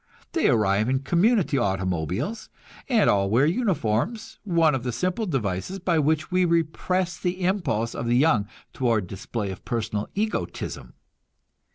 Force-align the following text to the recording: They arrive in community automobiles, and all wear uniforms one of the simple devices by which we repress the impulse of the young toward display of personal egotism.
They 0.31 0.47
arrive 0.47 0.89
in 0.89 1.01
community 1.01 1.59
automobiles, 1.59 2.49
and 2.89 3.07
all 3.07 3.29
wear 3.29 3.45
uniforms 3.45 4.39
one 4.43 4.73
of 4.73 4.81
the 4.81 4.91
simple 4.91 5.27
devices 5.27 5.77
by 5.77 5.99
which 5.99 6.31
we 6.31 6.43
repress 6.43 7.19
the 7.19 7.43
impulse 7.45 7.93
of 7.93 8.07
the 8.07 8.17
young 8.17 8.47
toward 8.73 9.05
display 9.05 9.51
of 9.51 9.63
personal 9.63 10.09
egotism. 10.15 10.93